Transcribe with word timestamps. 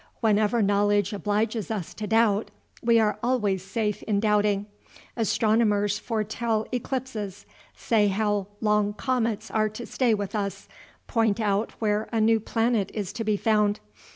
Whenever 0.19 0.63
knowledge 0.63 1.13
obliges 1.13 1.69
us 1.69 1.93
to 1.93 2.07
doubt, 2.07 2.49
we 2.81 2.99
are 2.99 3.19
always 3.21 3.61
safe 3.63 4.01
in 4.01 4.19
doubting. 4.19 4.65
Astronomers 5.15 5.99
foretell 5.99 6.65
eclipses, 6.71 7.45
say 7.75 8.07
how 8.07 8.47
long 8.61 8.93
comets 8.93 9.51
are 9.51 9.69
to 9.69 9.85
stay 9.85 10.15
with 10.15 10.33
us, 10.33 10.67
point 11.05 11.39
out 11.39 11.73
where 11.73 12.09
a 12.11 12.19
new 12.19 12.39
planet 12.39 12.89
is 12.95 13.13
to 13.13 13.23
be 13.23 13.37
found. 13.37 13.79